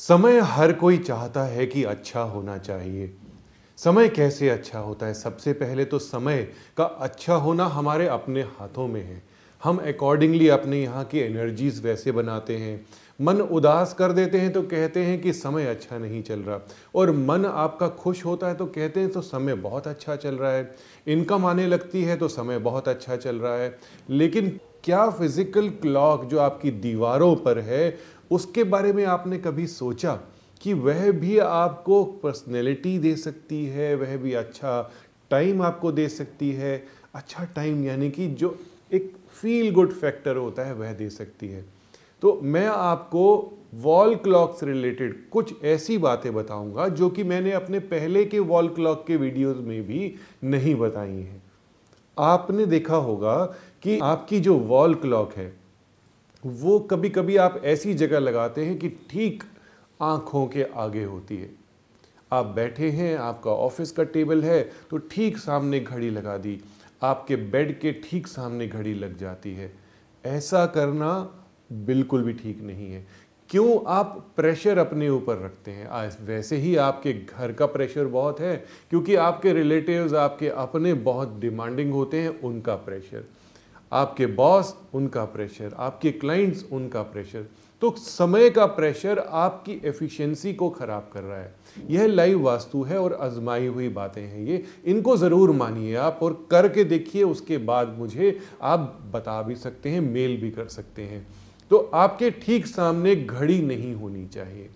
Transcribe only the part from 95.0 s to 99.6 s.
ज़रूर मानिए आप और करके देखिए, उसके बाद मुझे आप बता भी